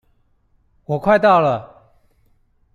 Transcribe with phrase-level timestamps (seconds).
[0.85, 1.93] 我快到了